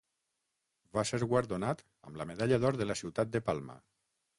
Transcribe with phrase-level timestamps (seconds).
[0.99, 3.83] Va ser guardonat amb la Medalla d'Or de la Ciutat de Palma.